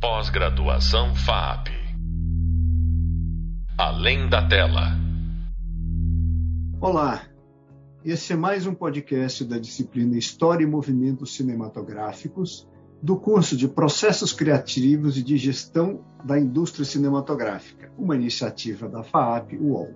Pós-graduação 0.00 1.14
FAP. 1.14 1.68
Além 3.76 4.30
da 4.30 4.48
tela. 4.48 4.96
Olá, 6.80 7.24
esse 8.02 8.32
é 8.32 8.36
mais 8.36 8.66
um 8.66 8.72
podcast 8.72 9.44
da 9.44 9.58
disciplina 9.58 10.16
História 10.16 10.64
e 10.64 10.66
Movimentos 10.66 11.36
Cinematográficos 11.36 12.66
do 13.02 13.14
curso 13.14 13.54
de 13.54 13.68
Processos 13.68 14.32
Criativos 14.32 15.18
e 15.18 15.22
de 15.22 15.36
Gestão 15.36 16.02
da 16.24 16.40
Indústria 16.40 16.86
Cinematográfica, 16.86 17.92
uma 17.98 18.16
iniciativa 18.16 18.88
da 18.88 19.02
FAAP, 19.02 19.58
UOL. 19.60 19.94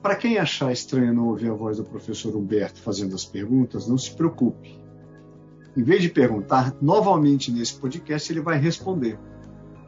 Para 0.00 0.14
quem 0.14 0.38
achar 0.38 0.70
estranho 0.70 1.12
não 1.12 1.26
ouvir 1.26 1.50
a 1.50 1.54
voz 1.54 1.78
do 1.78 1.84
professor 1.84 2.36
Humberto 2.36 2.80
fazendo 2.80 3.16
as 3.16 3.24
perguntas, 3.24 3.88
não 3.88 3.98
se 3.98 4.14
preocupe. 4.14 4.83
Em 5.76 5.82
vez 5.82 6.02
de 6.02 6.08
perguntar, 6.08 6.72
novamente 6.80 7.50
nesse 7.50 7.74
podcast 7.74 8.32
ele 8.32 8.40
vai 8.40 8.58
responder. 8.58 9.18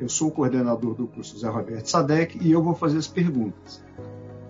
Eu 0.00 0.08
sou 0.08 0.28
o 0.28 0.32
coordenador 0.32 0.94
do 0.94 1.06
curso 1.06 1.38
Zé 1.38 1.48
Roberto 1.48 1.86
Sadek 1.86 2.38
e 2.42 2.50
eu 2.50 2.60
vou 2.60 2.74
fazer 2.74 2.98
as 2.98 3.06
perguntas. 3.06 3.84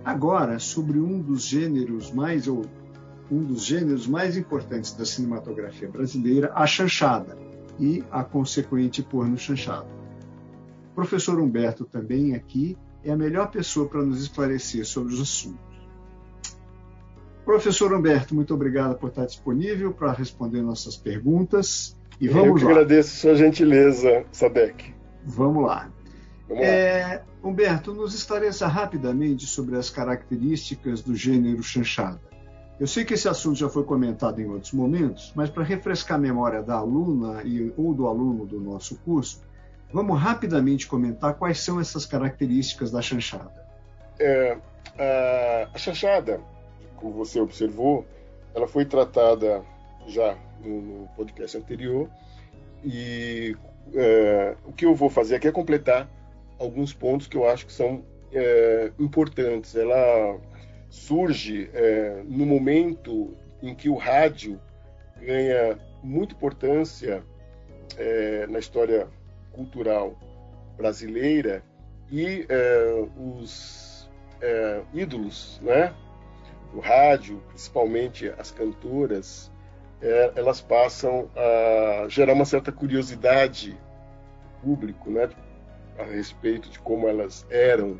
Agora, 0.02 0.58
sobre 0.58 0.98
um 0.98 1.20
dos 1.20 1.44
gêneros 1.44 2.10
mais 2.10 2.48
ou 2.48 2.64
um 3.30 3.44
dos 3.44 3.64
gêneros 3.64 4.06
mais 4.06 4.36
importantes 4.36 4.94
da 4.94 5.04
cinematografia 5.04 5.88
brasileira, 5.88 6.52
a 6.54 6.66
chanchada 6.66 7.36
e 7.78 8.02
a 8.10 8.24
consequente 8.24 9.02
porno 9.02 9.36
chanchada. 9.36 9.88
O 10.92 10.94
professor 10.94 11.38
Humberto 11.38 11.84
também 11.84 12.34
aqui 12.34 12.78
é 13.04 13.12
a 13.12 13.16
melhor 13.16 13.50
pessoa 13.50 13.86
para 13.86 14.02
nos 14.02 14.22
esclarecer 14.22 14.86
sobre 14.86 15.12
os 15.12 15.20
assuntos. 15.20 15.65
Professor 17.46 17.94
Humberto, 17.94 18.34
muito 18.34 18.52
obrigado 18.52 18.96
por 18.96 19.08
estar 19.08 19.24
disponível 19.24 19.92
para 19.92 20.10
responder 20.10 20.62
nossas 20.62 20.96
perguntas. 20.96 21.96
E 22.20 22.26
vamos 22.28 22.48
Eu 22.48 22.54
que 22.56 22.64
lá. 22.64 22.70
agradeço 22.72 23.16
sua 23.20 23.36
gentileza, 23.36 24.24
Sadek. 24.32 24.92
Vamos 25.24 25.64
lá. 25.64 25.88
Vamos 26.48 26.62
lá. 26.62 26.68
É, 26.68 27.22
Humberto, 27.44 27.94
nos 27.94 28.14
esclareça 28.14 28.66
rapidamente 28.66 29.46
sobre 29.46 29.76
as 29.76 29.88
características 29.88 31.02
do 31.02 31.14
gênero 31.14 31.62
chanchada. 31.62 32.20
Eu 32.80 32.86
sei 32.88 33.04
que 33.04 33.14
esse 33.14 33.28
assunto 33.28 33.56
já 33.56 33.68
foi 33.68 33.84
comentado 33.84 34.40
em 34.40 34.46
outros 34.46 34.72
momentos, 34.72 35.32
mas 35.36 35.48
para 35.48 35.62
refrescar 35.62 36.18
a 36.18 36.20
memória 36.20 36.62
da 36.64 36.74
aluna 36.74 37.42
e, 37.44 37.72
ou 37.76 37.94
do 37.94 38.08
aluno 38.08 38.44
do 38.44 38.60
nosso 38.60 38.96
curso, 38.98 39.40
vamos 39.92 40.18
rapidamente 40.18 40.88
comentar 40.88 41.34
quais 41.34 41.60
são 41.60 41.78
essas 41.78 42.04
características 42.04 42.90
da 42.90 43.00
chanchada. 43.00 43.64
É, 44.18 44.58
a 45.72 45.78
chanchada, 45.78 46.40
como 46.96 47.12
você 47.12 47.40
observou, 47.40 48.06
ela 48.54 48.66
foi 48.66 48.84
tratada 48.84 49.62
já 50.06 50.36
no, 50.64 50.80
no 50.80 51.08
podcast 51.16 51.56
anterior 51.56 52.08
e 52.84 53.56
é, 53.94 54.56
o 54.64 54.72
que 54.72 54.86
eu 54.86 54.94
vou 54.94 55.10
fazer 55.10 55.36
aqui 55.36 55.48
é 55.48 55.52
completar 55.52 56.08
alguns 56.58 56.92
pontos 56.92 57.26
que 57.26 57.36
eu 57.36 57.48
acho 57.48 57.66
que 57.66 57.72
são 57.72 58.04
é, 58.32 58.92
importantes. 58.98 59.74
Ela 59.74 60.38
surge 60.88 61.70
é, 61.72 62.22
no 62.24 62.46
momento 62.46 63.34
em 63.62 63.74
que 63.74 63.88
o 63.88 63.96
rádio 63.96 64.60
ganha 65.20 65.78
muita 66.02 66.34
importância 66.34 67.22
é, 67.96 68.46
na 68.46 68.58
história 68.58 69.08
cultural 69.52 70.18
brasileira 70.76 71.62
e 72.10 72.46
é, 72.48 73.06
os 73.16 74.08
é, 74.40 74.82
ídolos, 74.94 75.60
né, 75.62 75.94
do 76.76 76.80
rádio, 76.80 77.42
principalmente 77.48 78.28
as 78.38 78.50
cantoras, 78.50 79.50
é, 80.02 80.32
elas 80.36 80.60
passam 80.60 81.30
a 81.34 82.06
gerar 82.08 82.34
uma 82.34 82.44
certa 82.44 82.70
curiosidade 82.70 83.78
público, 84.62 85.10
né, 85.10 85.30
a 85.98 86.04
respeito 86.04 86.68
de 86.68 86.78
como 86.78 87.08
elas 87.08 87.46
eram 87.48 87.98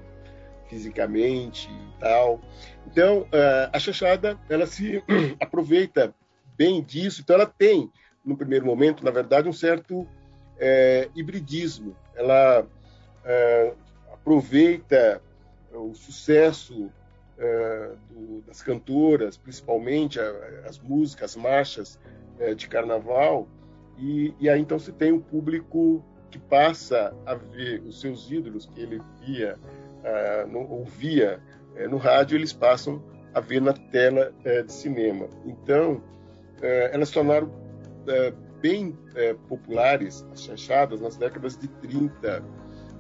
fisicamente 0.69 1.71
e 1.71 2.01
tal. 2.01 2.41
Então, 2.87 3.27
eh, 3.31 3.71
a 3.73 3.79
chanchada, 3.79 4.39
ela 4.51 4.67
se 4.67 5.03
aproveita 5.41 6.13
bem 6.57 6.83
disso. 6.83 7.23
Então, 7.23 7.37
ela 7.37 7.47
tem, 7.47 7.91
no 8.25 8.37
primeiro 8.37 8.67
momento, 8.67 9.05
na 9.05 9.13
verdade, 9.13 9.49
um 9.49 9.53
certo 9.53 10.07
é, 10.59 11.09
hibridismo. 11.15 11.97
Ela 12.17 12.67
é, 13.25 13.73
aproveita 14.13 15.23
o 15.73 15.95
sucesso 15.95 16.91
é, 17.39 17.91
do, 18.11 18.43
das 18.43 18.63
cantoras, 18.63 19.37
principalmente 19.37 20.19
as 20.65 20.79
músicas, 20.79 21.31
as 21.31 21.37
marchas 21.37 22.01
de 22.55 22.69
carnaval, 22.69 23.49
e, 23.97 24.35
e 24.39 24.51
aí 24.51 24.61
então 24.61 24.79
se 24.79 24.93
tem 24.93 25.11
um 25.11 25.21
público 25.21 26.05
que 26.31 26.39
passa 26.39 27.15
a 27.25 27.35
ver 27.35 27.81
os 27.81 27.99
seus 27.99 28.31
ídolos 28.31 28.67
que 28.67 28.81
ele 28.83 29.01
via 29.25 29.59
ah, 30.05 30.47
no, 30.47 30.71
ouvia 30.71 31.41
no 31.91 31.97
rádio, 31.97 32.37
eles 32.37 32.53
passam 32.53 33.03
a 33.35 33.41
ver 33.41 33.61
na 33.61 33.73
tela 33.73 34.33
de 34.65 34.73
cinema. 34.73 35.29
Então, 35.45 36.03
elas 36.63 37.11
tornaram 37.11 37.53
bem 38.63 38.97
populares, 39.47 40.25
as 40.33 40.43
chanchadas, 40.43 41.03
nas 41.03 41.17
décadas 41.17 41.59
de 41.59 41.69
30 41.69 42.43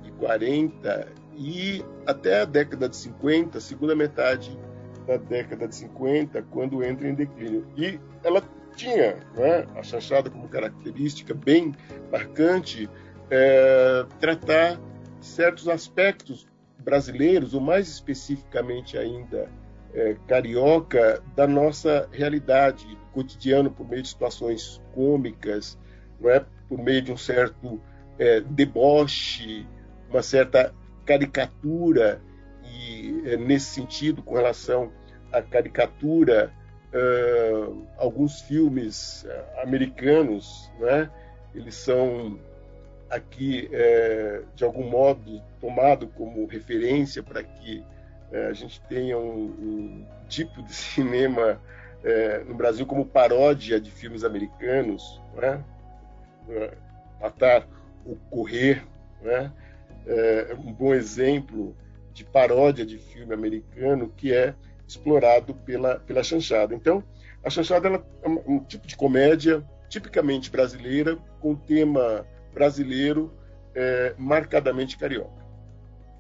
e 0.04 0.10
40 0.12 1.08
e 1.36 1.84
até 2.06 2.42
a 2.42 2.44
década 2.44 2.88
de 2.88 2.97
50, 2.97 3.60
segunda 3.60 3.94
metade 3.94 4.58
da 5.06 5.16
década 5.16 5.69
de 5.69 5.74
50, 5.74 6.42
quando 6.50 6.82
entra 6.82 7.08
em 7.08 7.14
declínio. 7.14 7.66
E 7.76 8.00
ela 8.24 8.42
tinha 8.74 9.16
né, 9.36 9.66
a 9.75 9.82
chanchada 9.82 10.30
como 10.30 10.48
característica 10.48 11.32
bem 11.32 11.75
marcante 12.10 12.88
é, 13.30 14.04
tratar 14.20 14.80
certos 15.20 15.69
aspectos 15.69 16.46
brasileiros, 16.78 17.54
ou 17.54 17.60
mais 17.60 17.88
especificamente 17.88 18.96
ainda 18.96 19.48
é, 19.94 20.16
carioca, 20.26 21.22
da 21.34 21.46
nossa 21.46 22.08
realidade 22.12 22.86
cotidiana 23.12 23.70
por 23.70 23.88
meio 23.88 24.02
de 24.02 24.08
situações 24.08 24.80
cômicas, 24.94 25.78
não 26.20 26.30
é? 26.30 26.44
por 26.69 26.78
meio 26.78 27.02
de 27.02 27.12
um 27.12 27.16
certo 27.16 27.80
é, 28.19 28.41
deboche, 28.41 29.66
uma 30.10 30.22
certa 30.22 30.75
caricatura, 31.06 32.21
e 32.65 33.22
é, 33.25 33.37
nesse 33.37 33.67
sentido, 33.67 34.22
com 34.22 34.34
relação 34.34 34.93
à 35.33 35.41
caricatura, 35.41 36.53
uh, 36.93 37.87
alguns 37.97 38.41
filmes 38.43 39.25
uh, 39.25 39.62
americanos, 39.62 40.71
é? 40.83 41.09
eles 41.55 41.77
são 41.77 42.39
aqui, 43.09 43.69
é, 43.72 44.43
de 44.56 44.65
algum 44.65 44.91
modo, 44.91 45.41
tomado 45.61 46.09
como 46.09 46.44
referência 46.47 47.23
para 47.23 47.43
que 47.43 47.84
a 48.49 48.53
gente 48.53 48.81
tenha 48.88 49.17
um, 49.17 49.44
um, 49.44 50.06
tipo 50.28 50.61
de 50.61 50.75
cinema 50.75 51.61
no 52.47 52.55
Brasil 52.55 52.84
como 52.84 53.06
paródia 53.06 53.81
de 53.81 53.91
filmes 53.91 54.25
americanos, 54.25 55.23
né? 55.34 55.65
Matar 57.21 57.67
o 58.05 58.17
Correr, 58.28 58.84
né? 59.23 59.53
É 60.06 60.56
um 60.59 60.72
bom 60.72 60.94
exemplo 60.94 61.77
de 62.12 62.25
paródia 62.25 62.87
de 62.87 62.99
filme 62.99 63.34
americano 63.34 64.12
que 64.17 64.33
é 64.33 64.55
explorado 64.87 65.55
pela, 65.55 65.99
pela 66.00 66.22
chanchada. 66.22 66.75
Então, 66.75 67.03
a 67.43 67.50
chanchada 67.50 67.89
é 68.22 68.28
um 68.28 68.61
tipo 68.61 68.87
de 68.87 68.97
comédia 68.97 69.65
tipicamente 69.89 70.50
brasileira, 70.50 71.19
com 71.41 71.55
tema 71.55 72.27
brasileiro 72.53 73.33
é, 73.75 74.15
marcadamente 74.19 74.97
carioca. 74.97 75.44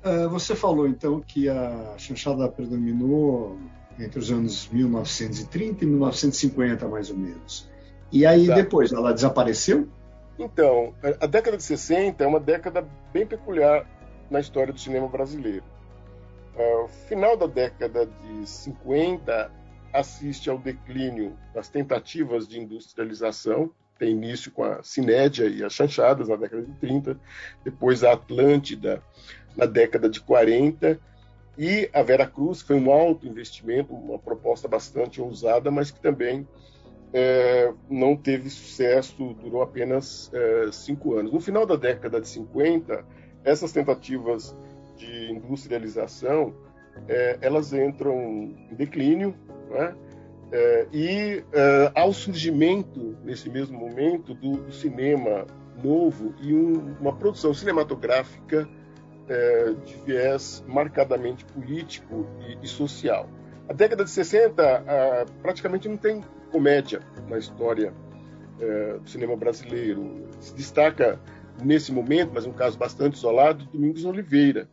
Uh, 0.04 0.28
você 0.28 0.54
falou 0.54 0.86
então 0.86 1.20
que 1.20 1.48
a 1.48 1.94
chanchada 1.96 2.48
predominou 2.48 3.58
entre 3.98 4.20
os 4.20 4.30
anos 4.30 4.68
1930 4.70 5.82
e 5.82 5.86
1950, 5.86 6.86
mais 6.86 7.10
ou 7.10 7.16
menos. 7.16 7.68
E 8.12 8.24
aí 8.24 8.44
Exato. 8.44 8.62
depois 8.62 8.92
ela 8.92 9.12
desapareceu? 9.12 9.88
Então, 10.38 10.94
a 11.20 11.26
década 11.26 11.56
de 11.56 11.62
60 11.62 12.22
é 12.22 12.26
uma 12.26 12.40
década 12.40 12.86
bem 13.12 13.26
peculiar 13.26 13.86
na 14.30 14.40
história 14.40 14.72
do 14.72 14.78
cinema 14.78 15.08
brasileiro. 15.08 15.64
O 16.54 16.88
final 17.08 17.36
da 17.36 17.46
década 17.46 18.06
de 18.06 18.46
50 18.46 19.50
assiste 19.92 20.50
ao 20.50 20.58
declínio 20.58 21.36
das 21.54 21.68
tentativas 21.68 22.46
de 22.46 22.60
industrialização, 22.60 23.70
tem 23.98 24.10
início 24.10 24.50
com 24.50 24.62
a 24.62 24.82
Cinédia 24.82 25.46
e 25.46 25.64
as 25.64 25.72
Chanchadas 25.72 26.28
na 26.28 26.36
década 26.36 26.62
de 26.62 26.72
30, 26.74 27.18
depois 27.64 28.04
a 28.04 28.12
Atlântida 28.12 29.02
na 29.56 29.64
década 29.64 30.08
de 30.08 30.20
40 30.20 31.00
e 31.56 31.88
a 31.94 32.02
Vera 32.02 32.26
Cruz 32.26 32.60
foi 32.60 32.76
um 32.76 32.92
alto 32.92 33.26
investimento, 33.26 33.94
uma 33.94 34.18
proposta 34.18 34.68
bastante 34.68 35.20
ousada, 35.20 35.70
mas 35.70 35.90
que 35.90 36.00
também 36.00 36.46
é, 37.12 37.72
não 37.88 38.16
teve 38.16 38.50
sucesso, 38.50 39.34
durou 39.34 39.62
apenas 39.62 40.30
é, 40.32 40.70
cinco 40.72 41.14
anos. 41.14 41.32
No 41.32 41.40
final 41.40 41.64
da 41.64 41.76
década 41.76 42.20
de 42.20 42.28
50, 42.28 43.04
essas 43.44 43.72
tentativas 43.72 44.54
de 44.96 45.30
industrialização 45.30 46.54
é, 47.08 47.38
elas 47.40 47.72
entram 47.72 48.54
em 48.70 48.74
declínio, 48.74 49.34
né? 49.70 49.94
É, 50.52 50.86
e 50.92 51.38
uh, 51.38 51.90
ao 51.92 52.12
surgimento, 52.12 53.16
nesse 53.24 53.50
mesmo 53.50 53.76
momento, 53.76 54.32
do, 54.32 54.58
do, 54.58 54.72
cinema 54.72 55.44
novo 55.82 56.32
e 56.40 56.54
um, 56.54 56.94
uma 57.00 57.12
produção 57.12 57.52
cinematográfica 57.52 58.68
é, 59.28 59.74
de 59.84 59.94
viés 60.06 60.64
marcadamente 60.68 61.44
político 61.46 62.26
e, 62.46 62.64
e, 62.64 62.68
social. 62.68 63.28
A 63.68 63.72
década 63.72 64.04
de 64.04 64.10
60 64.10 64.62
ah, 64.62 65.26
praticamente 65.42 65.88
não 65.88 65.96
tem 65.96 66.22
comédia 66.56 67.02
na 67.28 67.36
história 67.36 67.92
é, 68.58 68.94
do 68.94 69.10
cinema 69.10 69.36
brasileiro. 69.36 70.26
Se 70.40 70.54
destaca 70.54 71.20
nesse 71.62 71.92
momento, 71.92 72.30
mas 72.32 72.46
um 72.46 72.52
caso 72.52 72.78
bastante 72.78 73.16
isolado, 73.16 73.66
Domingos 73.66 74.06
Oliveira, 74.06 74.66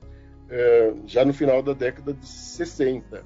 é, 0.49 0.93
já 1.05 1.25
no 1.25 1.33
final 1.33 1.61
da 1.61 1.73
década 1.73 2.13
de 2.13 2.25
60. 2.25 3.25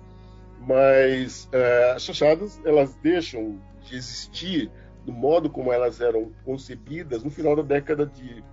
Mas 0.59 1.48
é, 1.51 1.92
as 1.95 2.01
chanchadas 2.01 2.59
elas 2.65 2.95
deixam 2.95 3.59
de 3.83 3.95
existir 3.95 4.71
do 5.06 5.13
modo 5.13 5.51
como 5.51 5.71
elas 5.71 6.01
eram 6.01 6.31
concebidas 6.44 7.24
no 7.24 7.30
final 7.30 7.56
da 7.56 7.62
década 7.62 8.07
de 8.07 8.44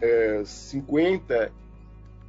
é, 0.00 0.42
50 0.44 1.50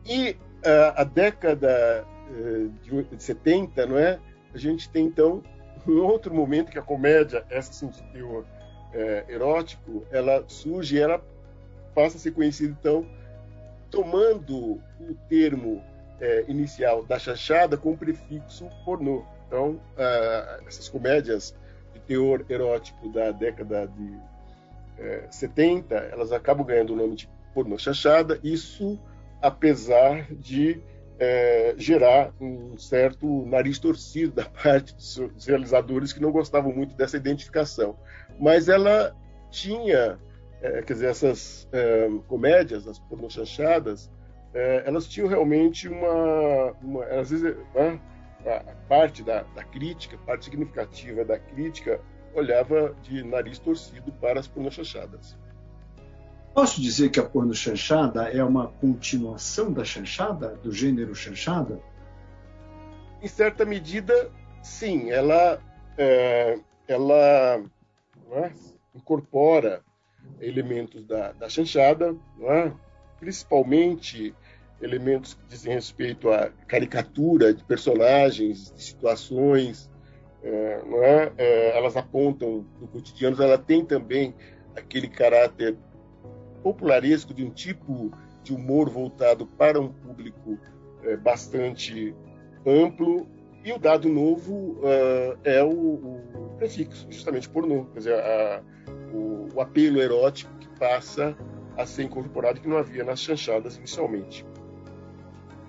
e 0.07 0.36
é, 0.63 0.94
a 0.96 1.04
década 1.04 2.04
é, 2.31 2.68
de 3.16 3.24
70, 3.24 3.86
não 3.86 3.98
é? 4.00 4.19
A 4.56 4.57
gente 4.57 4.90
tem 4.90 5.06
então 5.06 5.44
um 5.88 6.04
outro 6.04 6.34
momento 6.34 6.72
que 6.72 6.80
a 6.80 6.82
comédia, 6.82 7.46
essa 7.50 7.72
sim 7.74 7.88
de 7.88 8.02
teor 8.12 8.46
é, 8.94 9.26
erótico, 9.30 10.06
ela 10.12 10.44
surge, 10.48 11.00
ela 11.00 11.24
passa 11.94 12.18
a 12.18 12.20
ser 12.20 12.32
conhecida 12.32 12.76
então 12.80 13.06
tomando 13.90 14.82
o 15.00 15.16
termo 15.30 15.84
é, 16.20 16.46
inicial 16.48 17.06
da 17.06 17.20
chanchada 17.20 17.78
com 17.78 17.92
o 17.92 17.98
prefixo 17.98 18.70
pornô. 18.84 19.24
Então, 19.48 19.80
é, 19.98 20.62
essas 20.68 20.90
comédias 20.90 21.56
teor 22.08 22.46
erótico 22.50 23.10
da 23.10 23.31
década 23.31 23.88
de 23.88 24.18
é, 24.98 25.28
70, 25.30 25.96
elas 25.96 26.31
acabam 26.31 26.66
ganhando 26.66 26.94
o 26.94 26.96
nome 26.96 27.16
de 27.16 27.30
pornô 27.54 27.78
chanchada, 27.78 28.40
isso 28.44 29.00
apesar 29.42 30.28
de 30.34 30.81
é, 31.20 31.74
gerar 31.78 32.34
um 32.40 32.78
certo 32.78 33.46
nariz 33.46 33.80
torcido 33.80 34.34
da 34.34 34.46
parte 34.64 34.94
dos 34.96 35.46
realizadores 35.46 36.12
que 36.12 36.22
não 36.22 36.32
gostavam 36.32 36.74
muito 36.74 36.96
dessa 36.96 37.18
identificação. 37.18 37.98
Mas 38.40 38.68
ela 38.68 39.16
tinha, 39.50 40.20
é, 40.62 40.82
quer 40.82 40.94
dizer, 40.94 41.08
essas 41.08 41.68
é, 41.72 42.10
comédias, 42.28 42.88
as 42.88 43.00
pornô 43.00 43.30
chanchadas, 43.30 44.12
é, 44.54 44.84
elas 44.86 45.08
tinham 45.08 45.28
realmente 45.28 45.88
uma, 45.88 46.72
uma 46.82 47.06
às 47.06 47.30
vezes, 47.30 47.56
né, 47.74 48.00
a 48.46 48.76
parte 48.88 49.24
da, 49.24 49.44
da 49.56 49.64
crítica, 49.64 50.18
parte 50.26 50.46
significativa 50.46 51.26
da 51.26 51.40
crítica, 51.40 52.00
olhava 52.34 52.96
de 53.02 53.24
nariz 53.24 53.58
torcido 53.58 54.12
para 54.14 54.40
as 54.40 54.48
pornochanchadas. 54.48 55.38
Posso 56.56 56.81
dizer 56.81 57.10
que 57.10 57.19
a 57.19 57.24
pornochanchada 57.24 58.30
é 58.30 58.42
uma 58.42 58.69
continuação 58.69 59.74
da 59.74 59.84
chanchada, 59.84 60.56
do 60.63 60.72
gênero 60.72 61.13
chanchada? 61.13 61.81
Em 63.22 63.28
certa 63.28 63.66
medida, 63.66 64.31
sim. 64.63 65.12
Ela, 65.12 65.62
é, 65.98 66.57
ela 66.88 67.62
é, 68.31 68.54
incorpora 68.96 69.84
elementos 70.40 71.06
da, 71.06 71.34
da 71.34 71.50
chanchada, 71.50 72.16
é? 72.44 72.72
principalmente 73.19 74.34
elementos 74.81 75.34
que 75.34 75.46
dizem 75.50 75.74
respeito 75.74 76.31
à 76.31 76.50
caricatura 76.68 77.54
de 77.54 77.66
personagens, 77.66 78.72
de 78.72 78.81
situações, 78.81 79.92
é, 80.42 80.81
não 80.86 81.04
é? 81.04 81.34
é? 81.38 81.78
elas 81.78 81.98
apontam 81.98 82.66
no 82.80 82.88
cotidiano, 82.88 83.44
ela 83.44 83.57
tem 83.57 83.84
também 83.84 84.34
aquele 84.74 85.10
caráter 85.10 85.78
popularesco 86.66 87.32
de 87.32 87.44
um 87.44 87.52
tipo 87.52 88.12
de 88.42 88.52
humor 88.52 88.90
voltado 88.90 89.46
para 89.46 89.80
um 89.80 89.90
público 89.90 90.58
é, 91.04 91.16
bastante 91.16 92.16
amplo 92.66 93.28
e 93.64 93.72
o 93.72 93.78
dado 93.78 94.10
novo 94.10 94.80
uh, 94.80 95.38
é 95.44 95.64
o, 95.64 95.70
o, 95.70 96.56
prefixo, 96.58 97.06
justamente 97.08 97.48
pornô, 97.48 97.86
quer 97.86 98.00
dizer, 98.00 98.20
a, 98.20 98.64
o, 99.14 99.48
o 99.54 99.62
apelo 99.62 100.02
erótico 100.02 100.52
que 100.60 100.68
passa 100.80 101.38
a 101.78 101.86
ser 101.86 102.04
incorporado 102.04 102.60
que 102.60 102.68
não 102.68 102.78
havia 102.78 103.04
nas 103.04 103.20
chanchadas 103.20 103.78
inicialmente. 103.78 104.44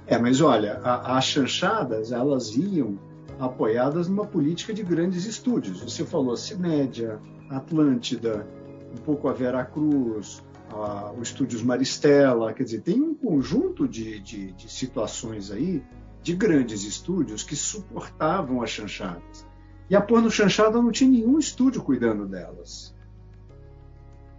É, 0.06 0.16
mas 0.16 0.40
olha, 0.40 0.80
a, 0.82 1.18
as 1.18 1.26
chanchadas, 1.26 2.10
elas 2.10 2.56
iam 2.56 2.98
apoiadas 3.38 4.08
numa 4.08 4.26
política 4.26 4.72
de 4.72 4.82
grandes 4.82 5.26
estúdios. 5.26 5.82
Você 5.82 6.06
falou 6.06 6.36
Cinédia, 6.38 7.18
Atlântida, 7.50 8.46
um 8.92 9.02
pouco 9.02 9.28
a 9.28 9.32
Vera 9.32 9.64
Cruz, 9.64 10.42
a, 10.70 11.12
o 11.12 11.22
Estúdios 11.22 11.62
Maristela, 11.62 12.52
quer 12.52 12.64
dizer, 12.64 12.82
tem 12.82 13.00
um 13.00 13.14
conjunto 13.14 13.86
de, 13.86 14.20
de, 14.20 14.52
de 14.52 14.70
situações 14.70 15.50
aí 15.50 15.82
de 16.22 16.34
grandes 16.34 16.82
estúdios 16.84 17.42
que 17.42 17.54
suportavam 17.54 18.62
as 18.62 18.70
chanchadas. 18.70 19.46
E 19.88 19.94
a 19.94 20.00
porno 20.00 20.30
chanchada 20.30 20.82
não 20.82 20.90
tinha 20.90 21.10
nenhum 21.10 21.38
estúdio 21.38 21.82
cuidando 21.82 22.26
delas. 22.26 22.94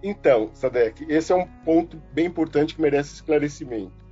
Então, 0.04 0.52
Sadek, 0.54 1.06
esse 1.10 1.32
é 1.32 1.36
um 1.36 1.48
ponto 1.64 2.02
bem 2.14 2.26
importante 2.26 2.76
que 2.76 2.82
merece 2.82 3.16
esclarecimento 3.16 4.08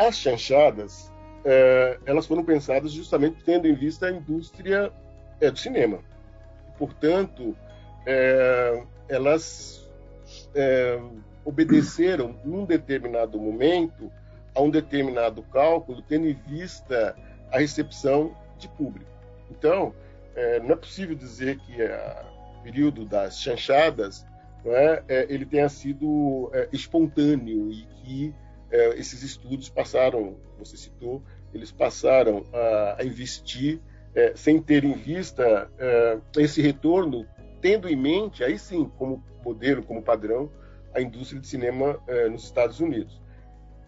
as 0.00 0.16
chanchadas, 0.16 1.12
é, 1.44 1.98
elas 2.06 2.26
foram 2.26 2.42
pensadas 2.42 2.90
justamente 2.92 3.44
tendo 3.44 3.66
em 3.66 3.74
vista 3.74 4.06
a 4.06 4.10
indústria 4.10 4.90
é, 5.40 5.50
do 5.50 5.58
cinema. 5.58 5.98
Portanto, 6.78 7.54
é, 8.06 8.82
elas 9.08 9.86
obedeceram, 11.44 12.36
num 12.44 12.64
determinado 12.64 13.38
momento, 13.38 14.10
a 14.54 14.60
um 14.60 14.70
determinado 14.70 15.42
cálculo, 15.44 16.02
tendo 16.02 16.26
em 16.26 16.34
vista 16.34 17.16
a 17.52 17.58
recepção 17.58 18.34
de 18.58 18.68
público. 18.68 19.10
Então, 19.50 19.94
é, 20.34 20.60
não 20.60 20.72
é 20.72 20.76
possível 20.76 21.14
dizer 21.14 21.58
que 21.58 21.82
o 21.82 22.62
período 22.62 23.04
das 23.04 23.40
chanchadas 23.40 24.26
é, 24.64 25.02
é 25.08 25.26
ele 25.28 25.46
tenha 25.46 25.68
sido 25.68 26.50
espontâneo 26.72 27.70
e 27.70 27.86
que 28.02 28.34
é, 28.70 28.90
esses 28.98 29.22
estudos 29.22 29.68
passaram, 29.68 30.36
você 30.58 30.76
citou, 30.76 31.22
eles 31.52 31.72
passaram 31.72 32.46
a, 32.52 32.96
a 33.00 33.04
investir 33.04 33.80
é, 34.14 34.32
sem 34.36 34.60
ter 34.60 34.84
em 34.84 34.92
vista 34.92 35.70
é, 35.78 36.18
esse 36.36 36.62
retorno, 36.62 37.26
tendo 37.60 37.88
em 37.88 37.96
mente, 37.96 38.44
aí 38.44 38.58
sim, 38.58 38.90
como 38.96 39.22
modelo, 39.44 39.82
como 39.82 40.02
padrão, 40.02 40.50
a 40.94 41.00
indústria 41.00 41.40
de 41.40 41.46
cinema 41.46 42.00
é, 42.06 42.28
nos 42.28 42.44
Estados 42.44 42.80
Unidos. 42.80 43.20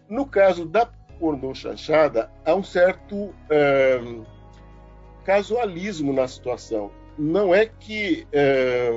No 0.09 0.25
caso 0.25 0.65
da 0.65 0.85
pornô 1.19 1.53
chanchada, 1.53 2.29
há 2.45 2.53
um 2.53 2.63
certo 2.63 3.33
é, 3.49 3.99
casualismo 5.23 6.13
na 6.13 6.27
situação. 6.27 6.91
Não 7.17 7.53
é 7.53 7.65
que 7.65 8.27
é, 8.31 8.91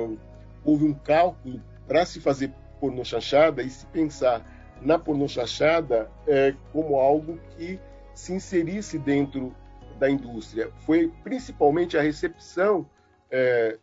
houve 0.63 0.85
um 0.85 0.93
cálculo 0.93 1.61
para 1.87 2.05
se 2.05 2.19
fazer 2.19 2.51
pornô 2.79 3.03
chanchada 3.03 3.61
e 3.63 3.69
se 3.69 3.85
pensar 3.87 4.45
na 4.81 4.99
pornochachada 4.99 6.11
é, 6.27 6.53
como 6.71 6.97
algo 6.97 7.39
que 7.55 7.79
se 8.13 8.33
inserisse 8.33 8.99
dentro 8.99 9.55
da 9.97 10.09
indústria. 10.09 10.71
Foi 10.85 11.11
principalmente 11.23 11.97
a 11.97 12.01
recepção 12.01 12.87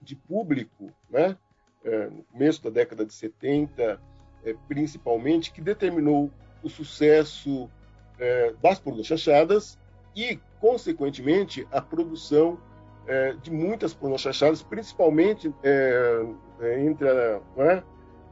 de 0.00 0.16
público, 0.16 0.90
né, 1.10 1.36
no 2.10 2.22
começo 2.32 2.62
da 2.62 2.70
década 2.70 3.04
de 3.04 3.12
70, 3.12 4.00
é, 4.44 4.54
principalmente, 4.68 5.52
que 5.52 5.60
determinou 5.60 6.30
o 6.62 6.68
sucesso 6.68 7.70
é, 8.18 8.54
das 8.62 8.78
pornochachadas 8.78 9.78
e, 10.14 10.38
consequentemente, 10.60 11.66
a 11.70 11.80
produção 11.80 12.58
é, 13.06 13.34
de 13.34 13.50
muitas 13.50 13.92
pornochachadas, 13.92 14.62
principalmente 14.62 15.52
é, 15.62 16.24
entre 16.80 17.08
a, 17.08 17.40
né, 17.56 17.82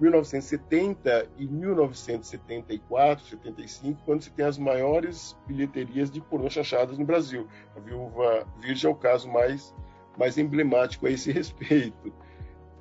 1970 0.00 1.28
e 1.38 1.46
1974, 1.46 3.24
75, 3.24 4.00
quando 4.04 4.22
se 4.22 4.30
tem 4.30 4.44
as 4.44 4.58
maiores 4.58 5.36
bilheterias 5.46 6.10
de 6.10 6.20
pornô 6.20 6.50
chanchadas 6.50 6.98
no 6.98 7.04
Brasil. 7.04 7.46
A 7.76 7.80
Viúva 7.80 8.46
Virgem 8.60 8.90
é 8.90 8.92
o 8.92 8.96
caso 8.96 9.28
mais, 9.28 9.74
mais 10.18 10.38
emblemático 10.38 11.06
a 11.06 11.10
esse 11.10 11.30
respeito. 11.32 12.12